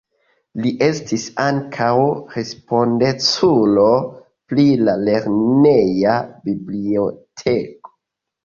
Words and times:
Li 0.61 0.69
estis 0.85 1.25
ankaŭ 1.43 1.89
respondeculo 2.37 3.85
pri 4.55 4.67
la 4.89 4.97
lerneja 5.11 6.17
biblioteko. 6.51 7.95